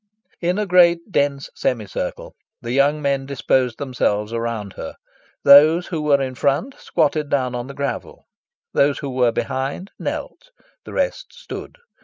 In 0.41 0.57
a 0.57 0.65
great 0.65 1.11
dense 1.11 1.51
semicircle 1.53 2.33
the 2.59 2.71
young 2.71 3.03
men 3.03 3.27
disposed 3.27 3.77
themselves 3.77 4.33
around 4.33 4.73
her. 4.73 4.95
Those 5.43 5.85
who 5.85 6.01
were 6.01 6.19
in 6.19 6.33
front 6.33 6.73
squatted 6.79 7.29
down 7.29 7.53
on 7.53 7.67
the 7.67 7.75
gravel; 7.75 8.25
those 8.73 8.97
who 8.97 9.11
were 9.11 9.31
behind 9.31 9.91
knelt; 9.99 10.49
the 10.85 10.93
rest 10.93 11.27
stood. 11.33 11.77